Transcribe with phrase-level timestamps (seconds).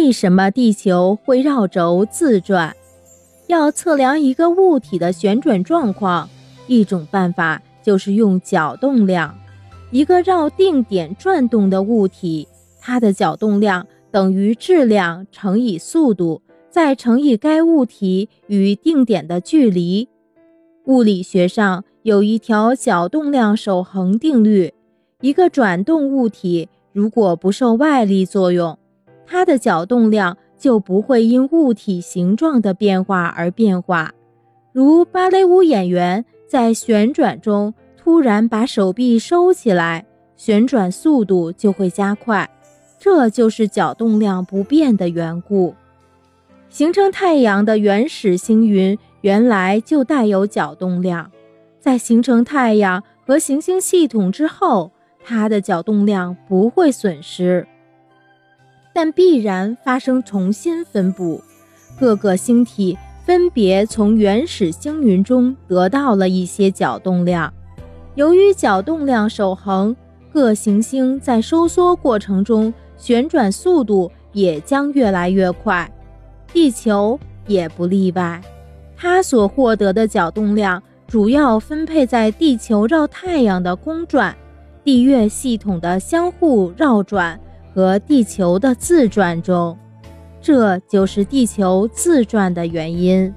[0.00, 2.72] 为什么地球会绕轴自转？
[3.48, 6.30] 要测量一个物体的旋转状况，
[6.68, 9.36] 一种办法就是用角动量。
[9.90, 12.46] 一个绕定点转动的物体，
[12.80, 20.08] 它的角动量等于质量乘以速度，再乘以该物体与定点的距离。
[20.84, 24.72] 物理学上有一条角动量守恒定律：
[25.22, 28.78] 一个转动物体如果不受外力作用，
[29.28, 34.12] 它的角动量就不会因物体形状的变化而变化。
[34.72, 37.74] 如芭蕾舞演员在旋转中。
[38.00, 42.48] 突然把手臂收起来，旋转速度就会加快，
[42.98, 45.74] 这就是角动量不变的缘故。
[46.70, 51.30] 形成太阳的原始星云原来就带有角动量，
[51.78, 54.90] 在形成太阳和行星系统之后，
[55.22, 57.68] 它的角动量不会损失，
[59.00, 61.40] 但必然发生重新分布。
[62.00, 67.54] 各个星体分别从原始星云中得到了一些角动量。
[68.16, 69.94] 由于角动量守恒，
[70.32, 75.88] 各行星在收缩过程中旋转速度也将越来越快，
[76.52, 78.42] 地球也不例外。
[78.96, 84.36] 它所获得的角动量主要分配在地球绕太阳的公转、
[84.82, 87.38] 地月系统的相互绕转
[87.78, 89.78] 和地球的自转中，
[90.42, 93.32] 这就是地球自转的原因。